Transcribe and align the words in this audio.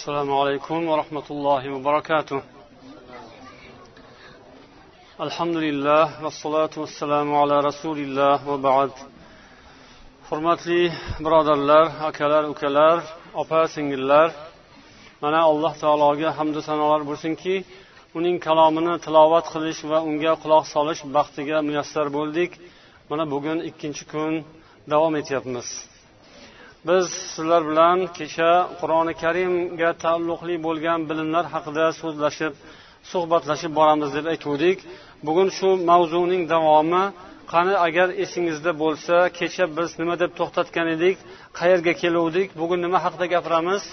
السلام 0.00 0.30
عليكم 0.40 0.78
ورحمة 0.90 1.26
الله 1.30 1.62
وبركاته 1.74 2.40
الحمد 5.26 5.56
لله 5.66 6.04
والصلاة 6.24 6.74
والسلام 6.82 7.28
على 7.40 7.56
رسول 7.68 7.98
الله 7.98 8.48
وبعد 8.50 8.90
hurmatli 10.28 10.92
birodarlar 11.24 11.84
akalar 12.08 12.44
ukalar 12.44 12.98
opa 13.34 13.68
singillar 13.68 14.32
mana 15.22 15.40
alloh 15.50 15.72
taologa 15.82 16.30
hamdu 16.38 16.60
sanolar 16.68 17.00
bo'lsinki 17.10 17.54
uning 18.18 18.36
kalomini 18.46 18.94
tilovat 19.04 19.46
qilish 19.54 19.80
va 19.90 19.98
unga 20.08 20.32
quloq 20.42 20.64
solish 20.74 21.00
baxtiga 21.16 21.56
muyassar 21.68 22.06
bo'ldik 22.16 22.50
mana 23.10 23.24
bugun 23.32 23.58
ikkinchi 23.70 24.04
kun 24.12 24.32
davom 24.92 25.14
etyapmiz 25.20 25.68
Biz 26.87 27.05
sizlar 27.33 27.61
bilan 27.69 27.97
kecha 28.17 28.51
qur'oni 28.79 29.13
karimga 29.23 29.89
taalluqli 30.03 30.55
bo'lgan 30.67 30.99
bilimlar 31.09 31.45
haqida 31.53 31.85
so'zlashib 32.01 32.53
suhbatlashib 33.11 33.71
boramiz 33.79 34.09
deb 34.17 34.25
aytgandik 34.33 34.77
bugun 35.27 35.49
shu 35.57 35.69
mavzuning 35.89 36.43
davomi 36.53 37.03
qani 37.53 37.73
agar 37.87 38.07
esingizda 38.23 38.71
bo'lsa 38.83 39.15
kecha 39.39 39.65
biz 39.77 39.89
nima 40.01 40.15
deb 40.23 40.31
to'xtatgan 40.39 40.87
edik 40.95 41.17
qayerga 41.59 41.93
keluvdik 42.01 42.49
bugun 42.61 42.79
nima 42.85 42.97
haqida 43.05 43.25
gapiramiz? 43.33 43.83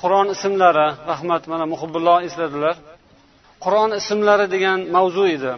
Qur'on 0.00 0.26
ismlari 0.34 0.88
rahmat 1.10 1.42
mana 1.52 1.66
muhibulloh 1.72 2.18
esladilar. 2.28 2.76
Qur'on 3.64 3.90
ismlari 4.00 4.46
degan 4.54 4.78
mavzu 4.96 5.24
edi. 5.36 5.52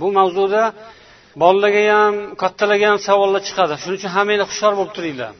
Bu 0.00 0.08
mavzuda 0.18 0.62
bolalarga 1.40 1.82
ham 2.00 2.14
kattalarga 2.42 2.86
ham 2.90 2.98
savollar 3.08 3.42
chiqadi. 3.48 3.74
Shuning 3.82 3.98
uchun 4.00 4.10
hammanglar 4.16 4.46
hushyor 4.52 4.72
bo'lib 4.78 4.92
turinglar. 4.96 5.32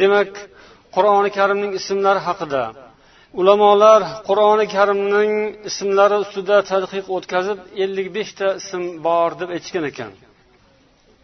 Demak 0.00 0.30
qur'oni 0.96 1.30
karimning 1.38 1.72
ismlari 1.80 2.20
haqida. 2.28 2.62
Ulamolar 3.40 4.00
qur'oni 4.28 4.66
karimning 4.76 5.32
ismlari 5.70 6.16
ustida 6.24 6.56
tadqiq 6.70 7.06
o'tkazib 7.16 7.58
ellik 7.84 8.08
beshta 8.16 8.46
ism 8.60 8.82
bor 9.06 9.30
deb 9.40 9.48
aytishgan 9.56 9.84
ekan. 9.90 10.12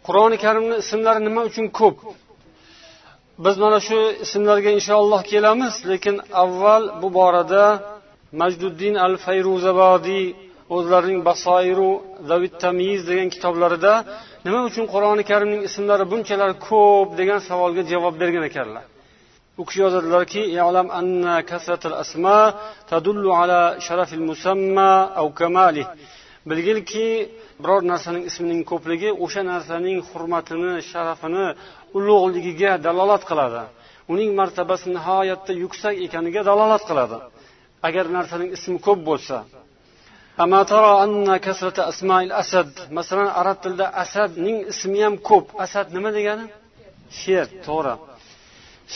Qur'oni 0.07 0.37
karimni 0.45 0.75
ismlari 0.83 1.21
nima 1.27 1.41
uchun 1.49 1.65
ko'p? 1.79 1.97
Biz 3.45 3.55
mana 3.63 3.79
shu 3.87 3.99
ismlarga 4.25 4.71
inshaalloh 4.77 5.21
kelamiz 5.31 5.73
lekin 5.91 6.15
avval 6.43 6.83
bu 7.01 7.07
borada 7.17 7.65
majduddin 8.41 8.95
al 9.05 9.13
fayruzabodiy 9.25 10.25
o'zlarining 10.75 11.21
basoiru 11.29 11.91
zavit 12.29 12.53
tamiz 12.63 12.99
degan 13.09 13.29
kitoblarida 13.35 13.93
nima 14.45 14.59
uchun 14.69 14.85
qur'oni 14.93 15.23
karimning 15.31 15.61
ismlari 15.69 16.05
bunchalar 16.11 16.51
ko'p 16.67 17.09
degan 17.19 17.39
savolga 17.49 17.83
javob 17.91 18.15
bergan 18.21 18.43
ekanlar. 18.51 18.85
U 19.59 19.63
kishi 19.67 19.79
yozadilarki 19.85 20.41
bilgilki 26.49 27.07
biror 27.63 27.81
narsaning 27.91 28.23
ismining 28.29 28.61
ko'pligi 28.71 29.09
o'sha 29.23 29.41
narsaning 29.51 29.97
hurmatini 30.09 30.73
sharafini 30.91 31.45
ulug'ligiga 31.97 32.71
dalolat 32.87 33.23
qiladi. 33.29 33.63
Uning 34.13 34.29
martabasi 34.39 34.87
nihoyatda 34.97 35.53
yuksak 35.63 35.95
ekaniga 36.05 36.41
dalolat 36.49 36.83
qiladi. 36.89 37.17
Agar 37.87 38.05
narsaning 38.17 38.49
ismi 38.57 38.77
ko'p 38.87 38.99
bo'lsa 39.09 39.37
masalan 42.99 43.29
arab 43.41 43.57
tilida 43.63 43.85
asadning 44.03 44.57
ismi 44.71 44.99
ham 45.05 45.15
ko'p. 45.29 45.45
Asad 45.65 45.87
nima 45.95 46.09
degani? 46.17 46.45
Sher 47.19 47.47
to'g'ri. 47.67 47.93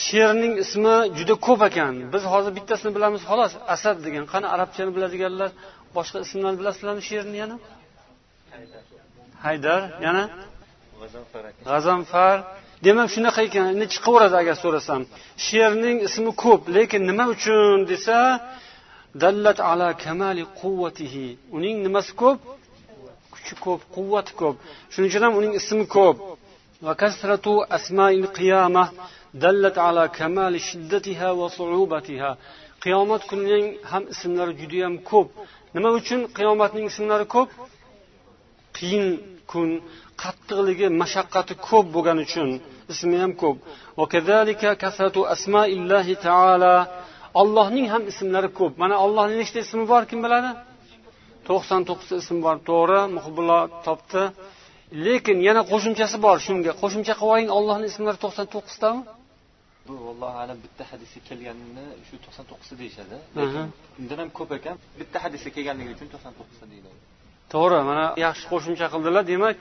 Sherning 0.06 0.54
ismi 0.64 0.94
juda 1.18 1.34
ko'p 1.46 1.60
ekan. 1.68 1.94
Biz 2.12 2.22
hozir 2.32 2.52
bittasini 2.58 2.90
bilamiz 2.96 3.22
xolos. 3.30 3.52
Asad 3.74 3.96
degan. 4.06 4.24
Qani 4.32 4.46
arabchani 4.54 4.90
biladiganlar 4.96 5.50
boshqa 5.96 6.18
ismlarni 6.26 6.56
bilasizlarmi 6.60 7.02
sherni 7.10 7.36
yana? 7.42 7.56
Haydar. 9.46 9.80
Yana? 10.06 10.24
G'azanfar. 11.68 12.36
Demak 12.86 13.08
shunaqa 13.14 13.40
ekan. 13.48 13.66
Endi 13.74 13.86
chiqaveradi 13.94 14.36
agar 14.42 14.56
so'rasam. 14.64 15.00
Sherning 15.46 15.98
ismi 16.08 16.30
ko'p 16.44 16.62
lekin 16.76 17.02
nima 17.10 17.24
uchun 17.34 17.76
desa 17.92 18.18
dallat 19.22 19.58
ala 19.70 19.88
kamali 20.04 20.42
quvvatihi 20.60 21.26
uning 21.56 21.76
nimasi 21.86 22.12
ko'p 22.22 22.38
kuchi 23.32 23.54
ko'p 23.64 23.80
quvvati 23.94 24.32
ko'p 24.40 24.56
shuning 24.92 25.08
uchun 25.10 25.22
ham 25.26 25.34
uning 25.40 25.54
ismi 25.60 25.84
ko'p 25.96 26.16
va 26.84 26.92
kasratu 27.02 27.52
asmail 27.76 28.26
qiyama 28.38 28.84
dallat 29.42 29.76
ala 29.88 30.04
kamali 30.18 30.58
shiddatiha 30.68 31.28
va 31.38 31.46
su'ubatiha 31.56 32.30
qiyomat 32.82 33.22
kunining 33.30 33.66
ham 33.90 34.02
ismlari 34.14 34.52
judayam 34.60 34.94
ko'p 35.10 35.28
nima 35.74 35.88
uchun 35.98 36.20
qiyomatning 36.36 36.86
ismlari 36.92 37.26
ko'p 37.34 37.48
qiyin 38.76 39.06
kun 39.50 39.68
qattiqligi 40.22 40.88
mashaqqati 41.00 41.54
ko'p 41.68 41.86
bo'lgani 41.94 42.20
uchun 42.26 42.48
ismi 42.92 43.16
ham 43.22 43.32
ko'p 43.42 43.56
ollohning 47.40 47.86
ham 47.92 48.02
ismlari 48.12 48.50
ko'p. 48.58 48.72
Mana 48.82 48.96
ollohning 49.04 49.38
nechta 49.42 49.58
ismi 49.66 49.84
bor 49.92 50.02
kim 50.10 50.20
biladi? 50.24 50.50
To'qson 51.48 51.80
to'qqizta 51.88 52.16
ism 52.22 52.38
bor. 52.46 52.56
To'g'ri 52.70 53.00
muhibulloh 53.16 53.62
topdi. 53.86 54.22
Lekin 55.06 55.38
yana 55.48 55.62
qo'shimchasi 55.72 56.16
bor 56.26 56.36
shunga. 56.46 56.72
Qo'shimcha 56.82 57.14
qilib 57.20 57.32
oling 57.34 57.50
ollohni 57.58 57.86
ismlari 57.92 58.18
to'qson 58.24 58.46
to'qqiztami? 58.54 59.00
Bu 59.88 59.94
allohu 60.12 60.36
alam 60.44 60.58
bitta 60.64 60.82
hadisga 60.90 61.20
kelganini 61.28 61.84
shu 62.08 62.16
to'qson 62.24 62.44
to'qqizta 62.50 62.74
deyishadi. 62.82 63.16
Lekin 63.38 63.66
undan 64.00 64.18
ham 64.22 64.30
ko'p 64.38 64.50
ekan. 64.58 64.76
Bitta 65.00 65.18
hadisga 65.24 65.50
kelganligi 65.56 65.90
uchun 65.96 66.08
to'qson 66.12 66.32
to'qqizta 66.38 66.66
deyiladi. 66.72 66.98
To'g'ri 67.52 67.78
mana 67.90 68.04
yaxshi 68.26 68.44
qo'shimcha 68.52 68.86
qildilar. 68.94 69.22
Demak 69.32 69.56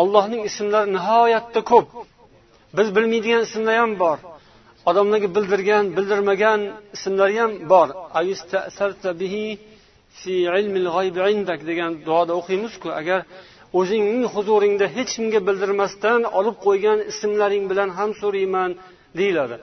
ollohning 0.00 0.42
ismlari 0.50 0.88
nihoyatda 0.96 1.60
ko'p. 1.72 1.86
Biz 2.78 2.88
bilmaydigan 2.96 3.42
ismlar 3.48 3.74
ham 3.82 3.92
bor 4.04 4.18
odamlarga 4.90 5.28
bildirgan 5.36 5.84
bildirmagan 5.96 6.60
ismlari 6.96 7.36
ham 7.42 7.52
bor. 7.72 7.88
Degan 11.70 11.90
duoda 12.06 12.32
o'qiymizku. 12.40 12.88
Agar 13.00 13.20
o'zingning 13.78 14.24
huzuringda 14.34 14.86
hech 14.96 15.10
kimga 15.16 15.40
bildirmasdan 15.48 16.20
olib 16.38 16.56
qo'ygan 16.66 16.98
ismlaring 17.12 17.64
bilan 17.70 17.88
ham 17.98 18.10
so'rayman 18.20 18.70
deyiladi. 19.18 19.56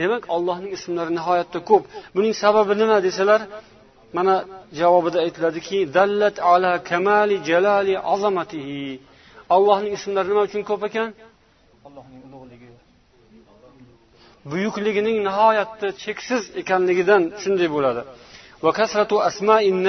Demak 0.00 0.22
allohning 0.34 0.72
ismlari 0.78 1.12
nihoyatda 1.18 1.58
ko'p. 1.70 1.82
Buning 2.16 2.34
sababi 2.42 2.72
nima 2.80 2.98
desalar 3.06 3.40
mana 4.16 4.34
javobida 4.80 5.18
aytiladiki 5.24 5.78
dallat 5.96 6.36
ala 6.52 6.72
kamali 6.90 7.36
jalali 7.48 7.94
azamatihi. 8.14 8.82
Allohning 9.56 9.92
ismlari 9.98 10.28
nima 10.32 10.42
uchun 10.48 10.62
ko'p 10.70 10.82
ekan? 10.88 11.08
Allohning 11.86 12.25
buyukligining 14.51 15.17
nihoyatda 15.27 15.87
cheksiz 16.03 16.43
ekanligidan 16.61 17.21
shunday 17.41 17.69
bo'ladi 17.75 18.01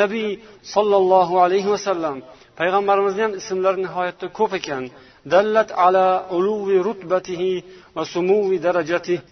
nabiy 0.01 0.29
sollallohu 0.75 1.35
alayhi 1.45 1.69
vasallam 1.75 2.17
payg'ambarimizni 2.61 3.23
ham 3.27 3.33
ismlari 3.41 3.79
nihoyatda 3.87 4.27
ko'p 4.39 4.53
ekan 4.61 4.85
dallat 5.35 5.71
ala 5.87 6.07
uluvi 6.37 6.77
rutbatihi 6.89 7.53
va 7.97 8.03
sumuvi 8.15 8.57
darajatihi 8.67 9.23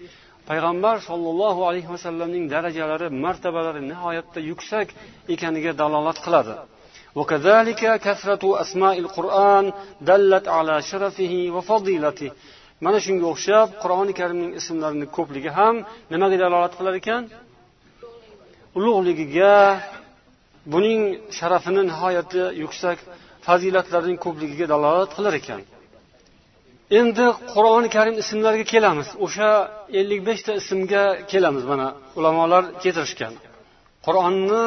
payg'ambar 0.50 0.96
sollallohu 1.08 1.60
alayhi 1.68 1.88
vasallamning 1.94 2.44
darajalari 2.54 3.06
martabalari 3.24 3.82
nihoyatda 3.92 4.41
yuksak 4.50 4.88
ekaniga 5.34 5.72
dalolat 5.80 6.18
qiladi 6.26 6.56
وكذلك 7.18 7.82
كثرة 8.06 8.60
أسماء 8.60 8.98
القرآن 8.98 9.72
دلت 10.00 10.46
على 10.56 10.82
شرفه 10.91 11.34
وفضيلته 11.54 12.30
mana 12.83 12.97
shunga 13.05 13.25
o'xshab 13.33 13.67
qur'oni 13.83 14.13
karimning 14.19 14.51
ismlarini 14.59 15.07
ko'pligi 15.17 15.51
ham 15.57 15.75
nimaga 16.13 16.37
dalolat 16.43 16.73
qilar 16.79 16.93
ekan? 17.01 17.23
Ulug'ligiga 18.77 19.53
buning 20.73 21.01
sharafini 21.37 21.81
nihoyatda 21.91 22.43
yuksak 22.63 22.97
fazilatlarining 23.47 24.19
ko'pligiga 24.25 24.66
dalolat 24.73 25.11
qilar 25.17 25.33
ekan. 25.41 25.61
Endi 26.99 27.25
qur'oni 27.53 27.89
karim 27.95 28.16
ismlariga 28.23 28.66
kelamiz. 28.73 29.07
O'sha 29.25 29.49
ellik 29.99 30.21
beshta 30.29 30.51
ismga 30.61 31.03
kelamiz. 31.31 31.63
Mana 31.71 31.87
ulamolar 32.19 32.63
keltirishgan. 32.83 33.33
Qur'onni 34.05 34.66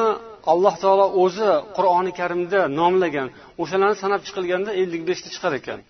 alloh 0.52 0.74
taolo 0.82 1.06
o'zi 1.22 1.50
qur'oni 1.76 2.12
karimda 2.20 2.60
nomlagan. 2.80 3.28
O'shalarni 3.62 3.96
sanab 4.04 4.20
chiqilganda 4.26 4.70
ellik 4.82 5.02
beshta 5.10 5.28
chiqar 5.34 5.52
ekan. 5.60 5.80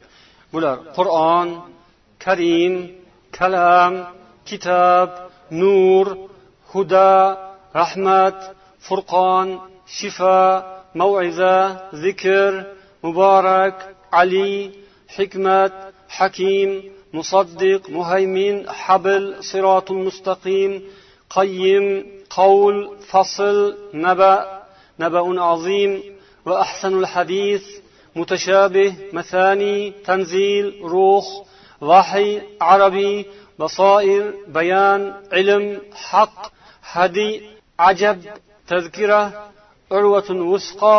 Bular 0.52 0.76
qur'on 0.96 1.48
كريم 2.22 2.94
كلام 3.38 4.06
كتاب 4.46 5.28
نور 5.52 6.28
هدى 6.74 7.34
رحمة 7.76 8.34
فرقان 8.80 9.58
شفاء 9.86 10.84
موعظة 10.94 11.80
ذكر 11.94 12.64
مبارك 13.02 13.94
علي 14.12 14.70
حكمة 15.08 15.72
حكيم 16.08 16.82
مصدق 17.12 17.90
مهيمن 17.90 18.70
حبل 18.70 19.36
صراط 19.40 19.90
مستقيم 19.90 20.82
قيم 21.30 22.06
قول 22.30 22.90
فصل 23.10 23.76
نبأ 23.94 24.62
نبأ 25.00 25.42
عظيم 25.42 26.02
وأحسن 26.46 26.98
الحديث 26.98 27.64
متشابه 28.16 28.94
مثاني 29.12 29.90
تنزيل 30.06 30.80
روح 30.82 31.24
vahiy 31.90 32.30
arabiy 32.72 33.14
basoir 33.60 34.24
bayan 34.56 35.00
ilm 35.40 35.64
haq 36.08 36.34
hadiy 36.92 37.32
ajab 37.90 38.18
tazkira 38.68 39.22
urvatun 39.96 40.38
vusqo 40.50 40.96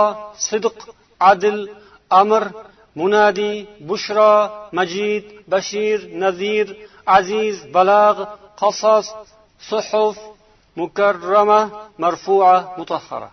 sidq 0.47 0.77
adl 1.31 1.57
amr 2.21 2.43
munadi 2.99 3.53
bushro 3.89 4.33
majid 4.77 5.23
bashir 5.51 5.97
nazir 6.23 6.67
aziz 7.17 7.55
balagʼ 7.75 8.19
qasos 8.59 9.05
suhuf 9.69 10.17
mukarrama 10.79 11.59
marfua 12.03 12.53
mutahhara 12.79 13.29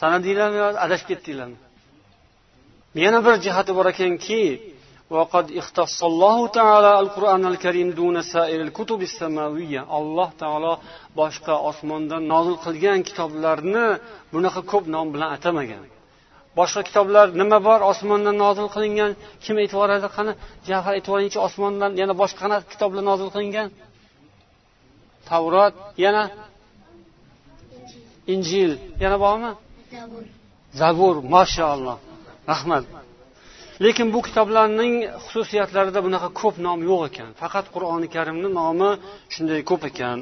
sanadinglarmi 0.00 0.58
yo 0.62 0.68
adashib 0.84 1.06
ketdinglarmi? 1.10 1.58
Yana 3.04 3.20
bir 3.26 3.34
jihati 3.44 3.72
bor 3.78 3.86
ekanki 3.92 4.42
وقد 5.09 5.45
اختص 5.61 6.03
الله 6.11 6.47
تعالى 6.47 6.91
القرآن 6.99 7.45
الكريم 7.45 7.89
دون 7.91 8.21
سائر 8.21 8.59
الكتب 8.61 9.01
السماوية 9.01 9.81
الله 9.97 10.29
تعالى 10.39 10.73
boshqa 11.19 11.55
osmondan 11.69 12.23
nozil 12.33 12.55
qilgan 12.65 12.99
kitoblarni 13.07 13.87
bunaqa 14.33 14.61
ko'p 14.71 14.85
nom 14.95 15.07
bilan 15.13 15.29
atamagan 15.35 15.83
boshqa 16.59 16.81
kitoblar 16.87 17.25
nima 17.41 17.57
bor 17.67 17.79
osmondan 17.91 18.35
nozil 18.45 18.67
qilingan 18.75 19.11
kim 19.43 19.55
aytib 19.61 19.75
yuboradi 19.77 20.07
qani 20.17 20.31
jafar 20.69 20.91
aytib 20.97 21.09
yuboringchi 21.09 21.39
osmondan 21.47 21.91
yana 22.01 22.13
boshqa 22.21 22.39
qanaqa 22.43 22.65
kitoblar 22.73 23.03
nozil 23.11 23.29
qilingan 23.35 23.67
tavrot 25.29 25.73
yana 26.05 26.23
injil 28.33 28.71
yana 29.03 29.17
bormi 29.25 29.51
zabur 30.81 31.15
mashaalloh 31.35 31.97
rahmat 32.51 32.83
lekin 33.84 34.08
bu 34.14 34.20
kitoblarning 34.26 34.94
xususiyatlarida 35.24 36.00
bunaqa 36.06 36.28
ko'p 36.40 36.56
nom 36.66 36.80
yo'q 36.90 37.02
ekan. 37.10 37.30
Faqat 37.42 37.66
qur'oni 37.74 38.08
karimni 38.16 38.48
nomi 38.60 38.90
shunday 39.34 39.60
ko'p 39.70 39.82
ekan. 39.90 40.18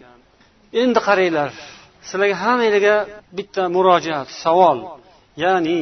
Endi 0.83 1.01
qaranglar 1.09 1.51
sizlarga 2.09 2.37
hammanglarga 2.45 2.97
bitta 3.39 3.63
murojaat 3.77 4.29
savol. 4.43 4.79
Ya'ni 5.45 5.81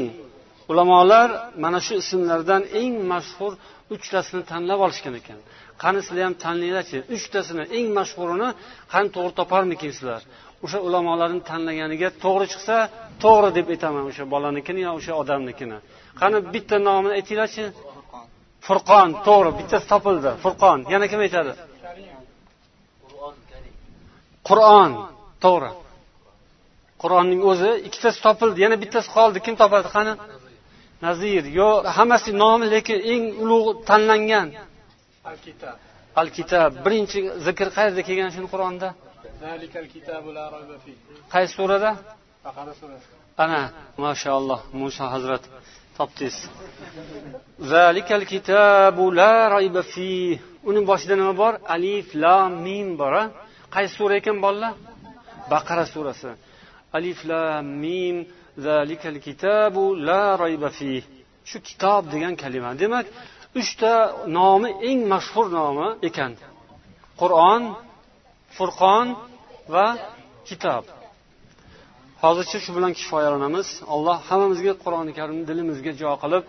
ulamolar 0.70 1.28
mana 1.64 1.78
shu 1.86 1.94
ismlardan 2.02 2.62
eng 2.80 2.94
mashhur 3.12 3.52
uchtasini 3.94 4.42
tanlab 4.50 4.80
olishgan 4.86 5.14
ekan. 5.20 5.38
Qani 5.82 6.00
sizlar 6.06 6.24
ham 6.28 6.34
tanlanglarchi? 6.44 6.98
Uchtasini 7.16 7.64
eng 7.78 7.88
mashhurini 7.98 8.48
qani 8.92 9.08
to'g'ri 9.14 9.32
toparmikinsizlar? 9.40 10.20
O'sha 10.64 10.78
ulamolarni 10.86 11.40
tanlaganiga 11.50 12.08
to'g'ri 12.24 12.46
chiqsa 12.52 12.76
to'g'ri 13.24 13.50
deb 13.58 13.66
aytaman 13.74 14.04
o'sha 14.10 14.24
bolanikini 14.34 14.80
yo 14.86 14.90
o'sha 14.98 15.12
odamnikini. 15.22 15.78
Qani 16.20 16.38
bitta 16.54 16.76
nomini 16.88 17.14
aytinglarchi. 17.18 17.64
Furqon 18.66 19.08
to'g'ri 19.26 19.50
bittasi 19.58 19.86
topildi. 19.92 20.30
Furqon 20.44 20.78
yana 20.92 21.06
kim 21.10 21.20
aytadi? 21.26 21.52
Qur'on 24.48 24.90
to'g'ri. 25.44 25.70
Qur'onning 27.02 27.40
o'zi 27.50 27.70
ikkitasi 27.88 28.18
topildi 28.26 28.58
yana 28.64 28.76
bittasi 28.82 29.08
qoldi. 29.16 29.38
Kim 29.46 29.54
topadi? 29.62 29.88
Qani? 29.96 30.12
Nazir. 31.06 31.44
Yo 31.58 31.68
hammasi 31.96 32.30
nomi 32.42 32.66
lekin 32.74 32.98
eng 33.12 33.22
ulug' 33.42 33.68
tanlangan. 33.88 34.48
Al 36.20 36.28
kitob 36.36 36.70
birinchi 36.84 37.18
zikr 37.46 37.68
qayerda 37.76 38.02
kelgan 38.08 38.30
shuni 38.34 38.48
qur'onda 38.54 38.88
qaysi 41.32 41.52
surada? 41.58 41.90
Baqara 42.46 42.72
surasi. 42.80 43.06
Ana 43.44 43.62
mashaalloh 44.04 44.60
muso 44.80 45.04
hazrat 45.14 45.44
topdingiz. 45.98 46.36
Zalikal 47.72 48.24
kitabu 48.32 49.04
la 49.20 49.32
rayba 49.54 49.82
fi. 49.92 50.12
Uni 50.68 50.80
boshida 50.90 51.14
nima 51.20 51.34
bor? 51.42 51.52
Alif 51.74 52.06
lam 52.22 52.50
mim 52.66 52.88
bor 53.00 53.12
a 53.20 53.24
qaysi 53.74 53.92
sura 53.98 54.14
ekan 54.20 54.36
bolalar 54.44 54.72
baqara 55.52 55.84
surasi. 55.94 56.30
Alif 56.96 57.18
lam 57.30 57.64
mim 57.84 58.16
zalikal 58.66 59.18
kitabu 59.26 59.84
la 60.08 60.22
rayba 60.42 60.70
fi. 60.78 60.92
Shu 61.48 61.56
kitob 61.68 62.02
degan 62.12 62.34
kalima. 62.42 62.70
Demak 62.82 63.06
uchta 63.60 63.92
nomi 64.38 64.70
eng 64.88 65.00
mashhur 65.12 65.46
nomi 65.58 65.88
ekan. 66.08 66.32
Qur'on 67.20 67.62
furqon 68.56 69.06
va 69.74 69.86
kitob. 70.48 70.84
Hozircha 72.22 72.58
shu 72.64 72.70
bilan 72.76 72.92
kifoyalanamiz. 72.98 73.68
Alloh 73.94 74.18
hammamizga 74.28 74.72
qur'oni 74.84 75.12
karimni 75.18 75.44
dilimizga 75.50 75.92
jo 76.02 76.10
qilib 76.22 76.44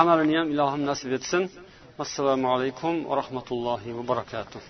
amalini 0.00 0.34
ham 0.40 0.48
ilohim 0.54 0.82
nasib 0.90 1.10
etsin. 1.18 1.42
Assalomu 2.04 2.46
alaykum 2.54 2.94
va 3.08 3.14
rahmatullohi 3.20 3.90
va 3.98 4.02
barakatuh. 4.10 4.62